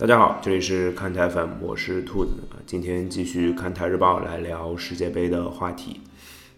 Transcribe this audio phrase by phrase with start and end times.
[0.00, 2.30] 大家好，这里是看台粉，我是兔子。
[2.64, 6.00] 今天继续看台日报来聊世界杯的话题。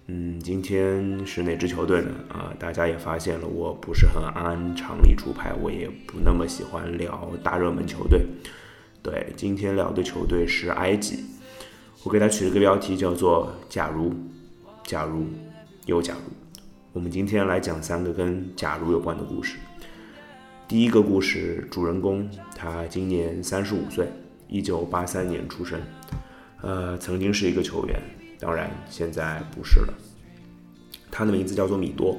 [0.08, 2.10] 嗯，今天是哪支球队呢？
[2.28, 8.26] 啊，大家也发现了，我不是很按常理出牌，我也不那么喜欢聊大热门球队。
[9.02, 11.24] 对，今天聊的球队是埃及。
[12.04, 14.12] 我给他取了个标题，叫做“假如，
[14.84, 15.24] 假如，
[15.86, 16.30] 又假如”。
[16.92, 19.56] 我们今天来讲三个跟“假如”有关的故事。
[20.70, 24.06] 第一个故事，主人公他今年三十五岁，
[24.46, 25.80] 一九八三年出生，
[26.62, 28.00] 呃，曾经是一个球员。
[28.38, 29.94] 当然，现在不是了。
[31.10, 32.16] 他的名字叫做米多，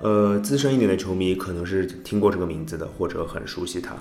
[0.00, 3.96] 呃，资深一点的球迷可能是听过这个名字的，或者很熟悉他。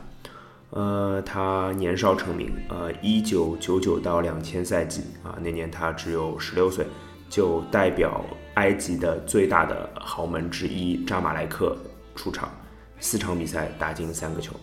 [0.70, 6.86] 呃，他年少成名，呃，一九九九到两千赛季啊，那年他只有十六岁，
[7.28, 11.76] 就代表埃及的最大的豪门之一扎马莱克
[12.14, 12.52] 出场，
[13.00, 14.54] 四场比赛打进三个球。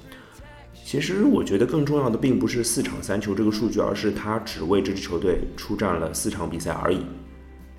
[0.85, 7.05] 其实我觉得更重要的并不是四场三球这个数据，而是他只为这支球队出战了四场比赛而已。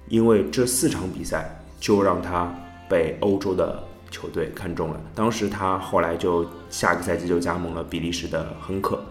[0.09, 2.53] 因为这四场比赛就让他
[2.89, 5.01] 被欧洲的球队看中了。
[5.13, 9.01] 当时他后来就下个赛季就加盟了比利时的亨克。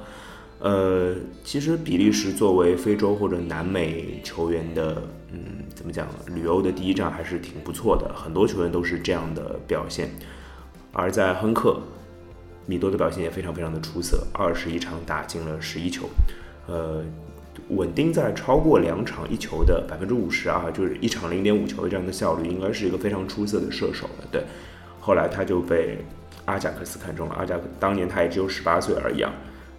[0.59, 5.39] 呃，其实比利时作为非洲或者南美球员的，嗯，
[5.75, 10.11] 怎么讲，旅游的第一站还是挺不错的，很多球员都是这样的表现。
[10.97, 11.79] 而在亨克。
[12.69, 16.09] 米多的表现也非常非常的出色，二十一场打进了十一球，
[16.67, 17.01] 呃，
[17.69, 24.25] 稳定在超过两场一球的百分之五十啊，就是一场零点五球的这样的效率，应该是一个非常出色的射手了。
[24.33, 24.43] 对，
[25.01, 26.05] 后来他就被
[26.47, 29.33] 阿贾克斯看中了，阿贾克当年他也只有十八岁而已啊。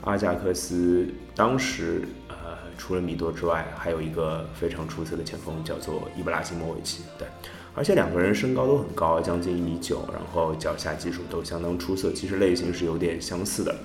[0.06, 2.36] 阿贾克斯当时呃，
[2.78, 7.28] 除了米多之外，还有一个非常出色的前锋叫做伊布拉辛莫维奇，对。
[7.78, 13.76] 而且两个人身高都很高，将近一米九，然后脚下技术都相当出色，其实类型是有点相似的。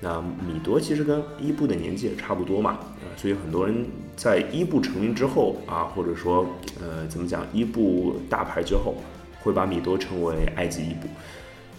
[0.00, 3.86] 那米多其实跟伊布的年纪也差不多嘛，啊，所以很多人
[4.16, 6.44] 在伊布成名之后啊，或者说
[6.82, 8.96] 呃怎么讲，伊布大牌之后，
[9.40, 11.06] 会把米多称为埃及伊布，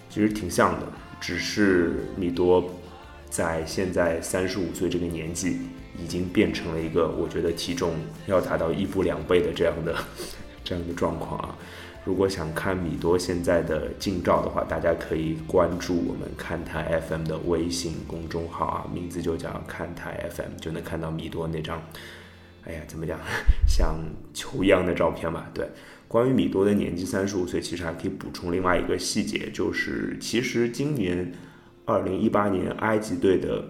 [0.09, 0.87] 其实挺像的，
[1.19, 2.63] 只是米多
[3.29, 5.59] 在现在三十五岁这个年纪，
[6.01, 7.91] 已经变成了一个我觉得体重
[8.25, 9.93] 要达到伊布两倍的这样的。
[10.67, 11.57] 这样的状况啊，
[12.03, 21.81] 如果想看米多现在的近照的话，大家可以关注我们看台 FM 的微信公众号啊，名字就叫看台 FM，就能看到米多那张，
[22.65, 23.17] 哎呀，怎么讲，
[23.65, 23.95] 像
[24.33, 25.49] 球一样的照片吧。
[25.53, 25.65] 对，
[26.05, 31.31] 关于米多的年纪三十五岁，其实还可以补充另外一个细节，就是其实今年
[31.85, 33.63] 二零一八年埃及队的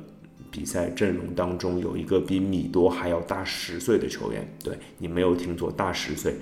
[0.49, 6.33] 比赛阵容当中，有一个比米多还要大十岁的球员，对你没有听错，大十岁。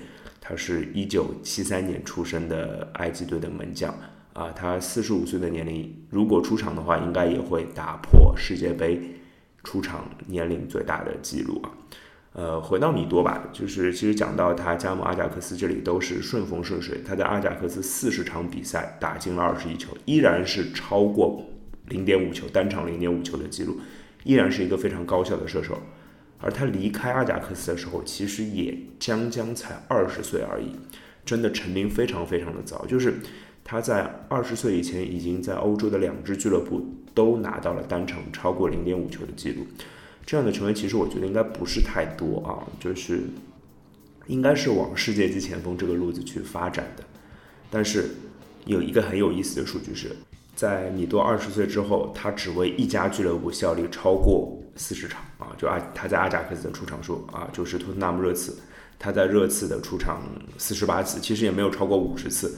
[0.48, 3.92] 他是一九七三年出生的埃及队的门将
[4.32, 9.00] 啊，他四十五岁的年龄，如果出场的话，应该也会打破世界杯
[9.64, 11.70] 出场年龄最大的记录啊。
[12.34, 21.42] 呃，回到米多吧，就是其实讲到他加盟阿贾克斯这里都是顺风顺水，他在阿贾克斯四十场比赛打进了二十一球，依然是超过
[21.88, 23.80] 零点五球单场零点五球的记录，
[24.22, 25.76] 依然是一个非常高效的射手。
[26.40, 30.70] 而他离开阿贾克斯的时候，其实也将将才二十岁而已，
[31.24, 32.84] 真的成名非常非常的早。
[32.86, 33.14] 就是
[33.64, 39.66] 他在二十岁以前，已经在欧洲的两支俱乐部都拿到了单场超过零点五球的记录。
[40.24, 43.22] 这样的球员，其实我觉得应该不是太多啊，就是
[44.26, 47.04] 应该是往世界级前锋这个路子去发展的。
[47.70, 48.10] 但是
[48.64, 50.14] 有一个很有意思的数据是。
[50.54, 55.48] 在米多二十岁之后，他只为一家俱乐部效力超过四十场啊！
[55.58, 58.56] 就阿他在阿贾克斯的出场数啊，就是托特纳姆热刺，
[58.98, 60.22] 他在热刺的出场
[60.58, 62.56] 四十八次，其实也没有超过五十次。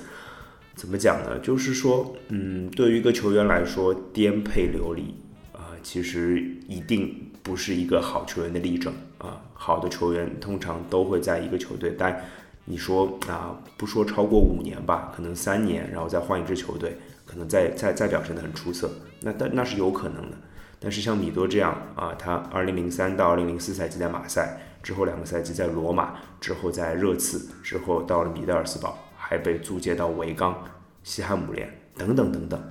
[0.74, 1.38] 怎么讲呢？
[1.40, 5.14] 就是说，嗯，对于一个球员来说，颠沛流离
[5.52, 9.40] 啊，其实一定不是一个好球员的例证啊。
[9.54, 12.24] 好的球员通常都会在一个球队待，
[12.64, 16.96] 你说啊，不说超过五年吧，可能三年，然后再换一支球队。
[17.26, 18.90] 可能再再再表现得很出色，
[19.20, 20.36] 那但那是有可能的。
[20.80, 30.64] 但是像米多这样啊，他二零零三到二零零四赛季在马赛，之后两个赛季在罗马，之后在热刺，之后到了米德尔斯堡，还被租借到维冈、
[31.02, 32.62] 西汉姆联等等等等。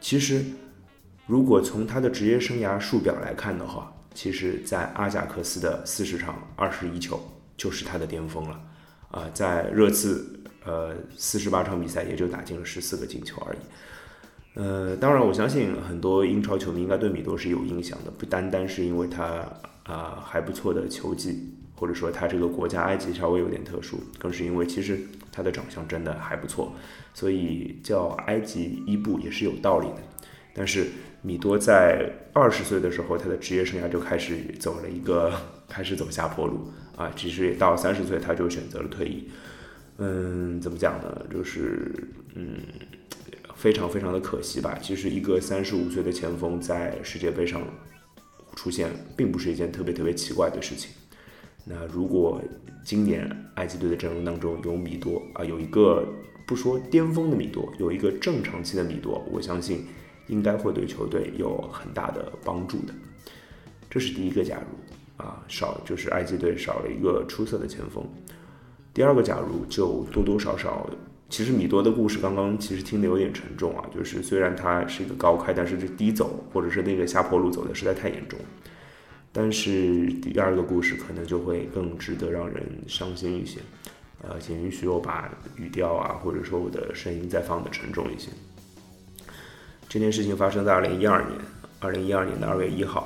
[0.00, 0.44] 其实，
[1.26, 7.20] 如果从他的职业生涯数表来看的话，其实，在阿贾克斯的四十场二十一球
[7.56, 8.60] 就是他的巅峰了。
[9.10, 10.40] 啊，在热刺。
[10.66, 13.58] 呃，四十八场比赛也就打进了十四个进球而已。
[14.54, 19.44] 呃，当然，我相信很多英超球迷应该对米多是有印象的，不单单是因为他
[19.82, 25.00] 啊还不错的球技，或者说他这个国家埃及稍微有点特殊，更是因为其实
[25.32, 26.72] 他的长相真的还不错，
[27.12, 29.96] 所以叫埃及伊布也是有道理的。
[30.54, 30.86] 但是
[31.20, 35.32] 米多在二十岁的时候，他的职业生涯就开始走了一个
[35.68, 37.10] 开始走下坡路啊。
[37.16, 39.28] 其实也到三十岁，他就选择了退役。
[39.98, 41.26] 嗯，怎么讲呢？
[41.28, 41.92] 就是
[42.36, 42.56] 嗯，
[43.64, 44.78] 非常非常的可惜吧。
[44.82, 47.62] 其实一个三十五岁的前锋在世界杯上
[48.54, 50.90] 出现，并不是一件特别特别奇怪的事情。
[51.64, 52.42] 那如果
[52.84, 56.06] 今年埃及队的阵容当中有米多啊，有一个
[56.46, 59.86] 不说巅峰的米多，有一个正常期的米多，我相信。
[60.28, 62.94] 应该会对球队有很大的帮助的，
[63.90, 68.02] 这是第一个假如啊，少就是埃及队少了一个出色的前锋。
[68.94, 70.88] 第二个假如就多多少少，
[71.30, 78.38] 其实米多的故事刚刚其实听得有点沉重啊，就是虽然他是一个高开，但是这低走或者是那个下坡路走的实在太严重。
[79.32, 83.58] 但是第二个故事可能就会更值得让人伤心一些。
[84.22, 88.30] 呃，请允许我把语调啊，或者说我的声音再放的沉重一些。
[89.88, 91.32] 这件事情发生在二零一二年，
[91.80, 93.03] 二零一二年的二月一号。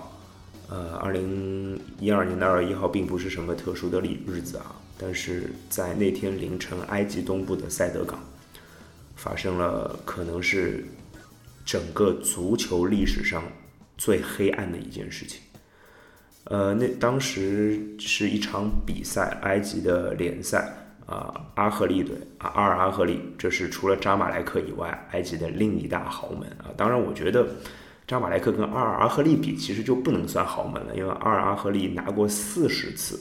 [0.68, 8.18] 呃，二零一二年的二月一号并不是什么特殊的日日子啊，但是在那天凌晨，埃及东部的塞德港
[9.16, 10.84] 发生了可能是
[11.64, 13.42] 整个足球历史上
[13.96, 15.40] 最黑暗的一件事情。
[16.44, 20.72] 呃，那当时是一场比赛，埃及的联赛。
[21.08, 26.68] 啊，阿赫利队啊，阿尔阿赫利，这是除了扎马莱克以外，埃及的另一大豪门啊。
[26.76, 27.48] 当然，我觉得
[28.08, 33.20] 扎马莱克跟阿尔阿赫利比，其实就不能算豪门了，因为阿尔阿赫利拿过四十次，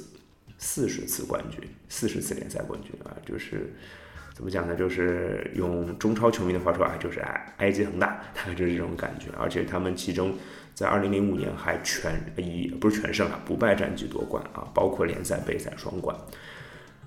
[0.57, 3.12] 四十次冠军，四十次联赛冠军啊。
[3.25, 3.74] 就是
[4.34, 4.75] 怎么讲呢？
[4.75, 9.28] 就是用中超球迷的话说啊，就是埃埃及恒大， 大概就是这种感觉。
[9.38, 10.34] 而且他们其中
[10.74, 16.16] 在二零零五年还全以不是全胜啊，不败战绩夺冠啊，包括联赛、杯赛双冠。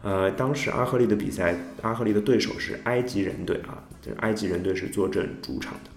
[0.03, 5.91] 呃，当时阿赫利的比赛，阿赫利的对手是埃及人队啊，就是埃及人队是坐镇主场的，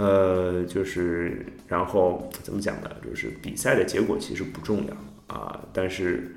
[0.00, 2.90] 呃，就是然后怎么讲呢？
[3.04, 6.34] 就是比赛的结果其实不重要啊，但是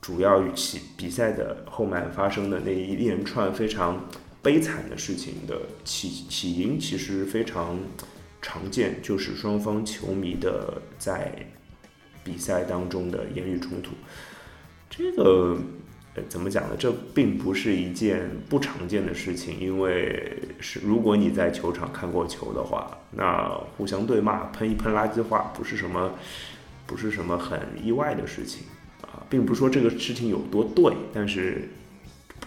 [0.00, 4.08] 主要与其比赛的后面发生的那一连串非常
[4.40, 7.78] 悲惨的事情的起起因，其实非常
[8.40, 11.34] 常见，就是双方球迷的在
[12.24, 13.90] 比赛当中的言语冲突，
[14.88, 15.58] 这个。
[16.28, 16.76] 怎么讲呢？
[16.78, 26.12] 这并不是一件不常见的事情，因为是如果你在球场看过球的话，那互相对骂、喷一喷垃圾话，不是什么，
[26.86, 28.62] 不是什么很意外的事情
[29.02, 31.68] 啊，并不是说这个事情有多对，但是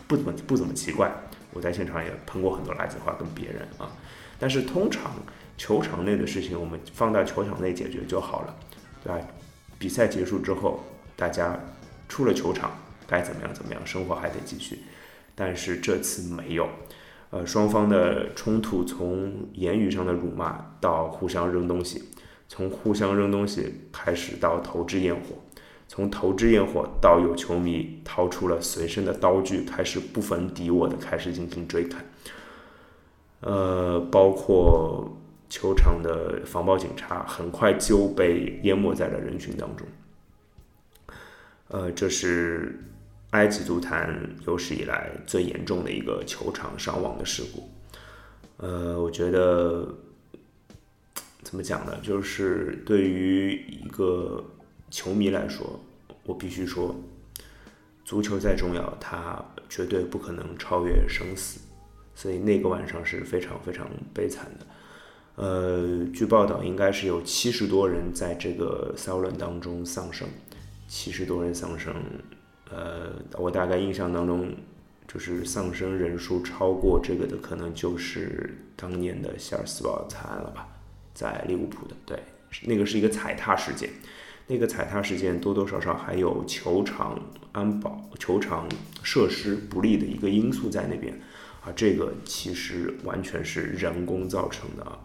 [0.07, 1.11] 不怎么不怎么奇怪。
[1.53, 3.91] 我在现场也喷过很多垃圾话跟别人啊，
[4.37, 5.11] 但是通常
[5.57, 8.55] 球场内的事情，我们放在球场内解决就好了，
[9.03, 9.19] 对吧？
[9.77, 10.83] 比赛结束之后，
[11.15, 11.59] 大家
[12.07, 12.71] 出了球场。
[13.09, 14.79] 该怎么样怎么样，生活还得继续，
[15.33, 16.69] 但是这次没有，
[17.31, 22.03] 呃，双方的冲突从言语上的辱骂到互相扔东西，
[22.47, 25.35] 从互相扔东西开始到投掷焰火，
[25.87, 32.05] 从投掷焰火到有球迷掏出了随身的刀具，开始不分敌我的开始进行追砍，
[33.39, 35.17] 呃，包括
[35.49, 39.87] 球场的防暴警察很快就被淹没在了人群当中，
[41.69, 42.83] 呃，这是。
[43.31, 47.69] 埃及足坛有史以来最严重的一个球场伤亡的事故，
[48.57, 49.87] 呃，我觉得
[51.43, 51.95] 怎么讲呢？
[52.01, 54.43] 就是对于一个
[54.89, 55.79] 球迷来说，
[56.23, 56.95] 我必须说，
[58.03, 61.59] 足球再重要，它绝对不可能超越生死，
[62.15, 64.65] 所以那个晚上是非常非常悲惨的。
[65.35, 70.27] 呃，据报道，应该是有七十多人在这个骚乱当中丧生，
[70.87, 71.93] 七十多人丧生。
[72.71, 74.53] 呃，我大概印象当中，
[75.07, 80.67] 就是丧生人数超过这个的，可能就是当年的希尔斯堡惨案了吧，
[81.13, 82.21] 在利物浦的，对，
[82.63, 83.89] 那个是一个踩踏事件，
[84.47, 87.19] 那个踩踏事件多多少少还有球场
[87.51, 88.69] 安保、球场
[89.01, 91.13] 设施不利的一个因素在那边，
[91.63, 94.99] 啊，这个其实完全是人工造成的啊。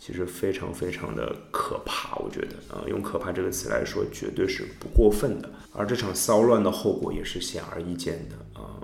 [0.00, 5.50] 其实非常非常的可怕，我觉得啊，用“可怕”这个词来说，绝对是不过分的。
[5.72, 8.78] 而这场骚乱的后果也是显而易见的啊，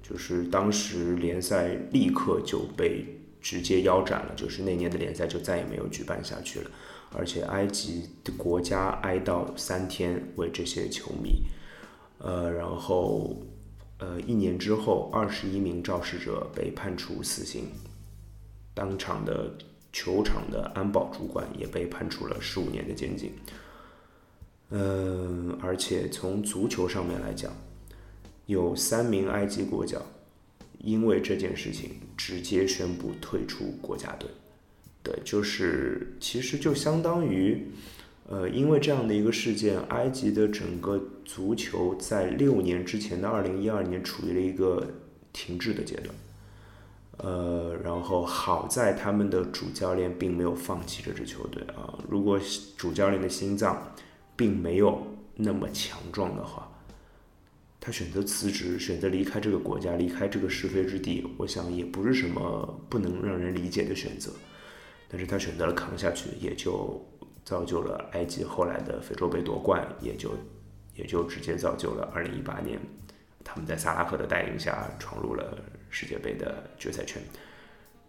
[0.00, 3.04] 就是当时联赛立刻就被
[3.40, 6.70] 直接腰斩了，就是那年的联赛就再也没有举办下去了。
[7.12, 11.42] 而且埃及的国家哀悼三天，为这些球迷。
[12.18, 13.36] 呃，然后
[13.98, 17.66] 呃，一年之后，二十一名肇事者被判处死刑，
[18.72, 19.52] 当场的。
[19.92, 23.32] 球场的安保主管也被判处了十五年的监禁。
[24.70, 27.52] 嗯，而且从足球上面来讲，
[28.46, 30.00] 有三名埃及国脚
[30.78, 34.30] 因为这件事情直接宣布退出国家队。
[35.02, 37.66] 对，就是其实就相当于，
[38.28, 44.86] 呃，因为这样的一个事件，埃及的整个足球在六年之前的二零一二年处于了一个
[45.32, 46.14] 停滞的阶段。
[47.22, 51.98] 呃，然后好在他们的主教练并没有放弃这支球队啊。
[52.08, 52.40] 如果
[52.78, 53.94] 主教练的心脏
[54.34, 56.66] 并没有那么强壮的话，
[57.78, 64.30] 他选择辞职，选择离开这个国家，离开这个是非之地，我想也不是什么不能让人理解的选择。
[65.08, 67.04] 但是他选择了扛下去，也就
[67.44, 70.30] 造就了埃及后来的非洲杯夺冠，也就
[70.94, 72.80] 也就直接造就了二零一八年
[73.44, 75.58] 他们在萨拉赫的带领下闯入了。
[75.90, 77.20] 世界杯的决赛圈，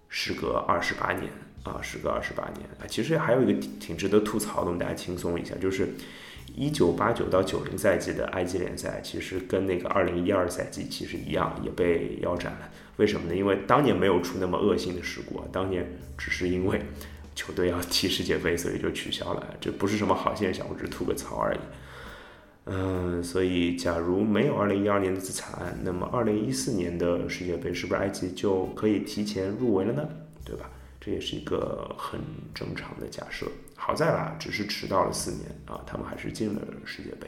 [0.07, 1.31] 时隔二十八年
[1.63, 5.89] 啊，时隔二十八年啊，其实还有一个挺值得吐槽的，我们大家轻松一下，就是
[6.55, 12.69] 一九八九到九零赛季的埃及联赛，其实跟那个二零一二赛季其实一样，也被腰斩了。
[12.97, 13.35] 为什么呢？
[13.35, 15.85] 因为当年没有出那么恶性的事故，当年
[16.17, 16.81] 只是因为
[17.33, 21.59] 球队要踢世界杯，所以就取消了，这不是什么好现象，我只是吐个槽而已。
[22.65, 30.07] 嗯，所以假如没有二零一二年的惨案，那么二零一四年的世界杯是不是埃及就可以提前入围了呢？
[30.45, 30.69] 对吧？
[30.99, 32.19] 这也是一个很
[32.53, 33.47] 正常的假设。
[33.75, 37.27] 好在啦，只是迟到了四年啊，他们还是进了世界杯。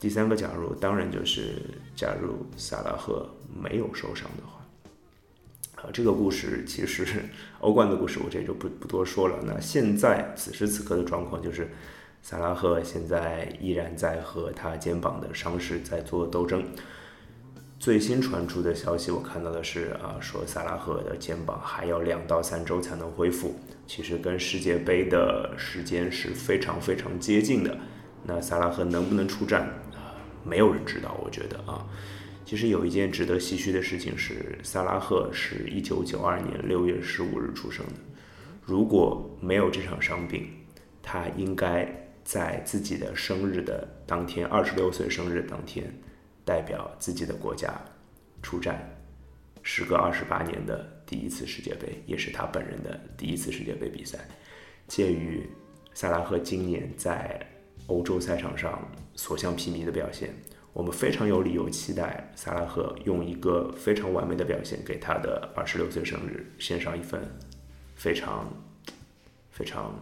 [0.00, 1.62] 第三个假如，当然就是
[1.94, 3.24] 假如萨拉赫
[3.56, 4.58] 没有受伤的话。
[5.80, 7.06] 啊，这个故事其实
[7.60, 9.38] 欧冠的故事，我这就不不多说了。
[9.46, 11.70] 那现在此时此刻的状况就是。
[12.22, 16.62] 萨拉赫现在依然在和他肩膀的伤势在做斗争。
[17.78, 23.54] 最新传出的消息，我看到的是啊，说萨拉赫的肩膀还要两到三周才能恢复。
[23.86, 27.78] 其实跟世界杯的时间是非常非常接近的。
[28.24, 29.62] 那萨拉赫能不能出战
[29.94, 30.12] 啊？
[30.44, 31.16] 没有人知道。
[31.24, 31.86] 我觉得啊，
[32.44, 37.92] 其实有一件值得唏嘘的事情是，萨拉赫是一九九二年六月十五日出生的。
[38.64, 40.48] 如果没有这场伤病，
[41.00, 42.07] 他应该。
[42.28, 45.90] 在自己的生日的当天，二十六岁生日当天，
[46.44, 47.72] 代表自己的国家
[48.42, 48.86] 出战，
[49.62, 54.18] 时隔二十八年的第一次世界杯，也是他本人的第一次世界杯比赛。
[54.86, 55.48] 鉴于
[55.94, 57.40] 萨拉赫今年在
[57.86, 60.28] 欧洲赛场上所向披靡的表现，
[60.74, 67.22] 我们非常有理由期待萨拉赫用一个非常完美的表现，给他的二十六岁生日献上一份
[67.94, 68.52] 非常
[69.50, 69.98] 非常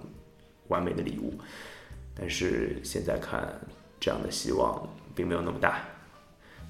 [0.66, 1.33] 完美的礼物。
[2.18, 3.46] 但是现在看，
[4.00, 5.80] 这样的希望并没有那么大，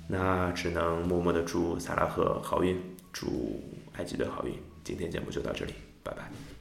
[0.09, 2.77] 那只能默默的祝萨拉赫好运，
[3.13, 3.63] 祝
[3.95, 4.55] 埃及队好运。
[4.83, 6.56] 今天节目就到这里，拜拜。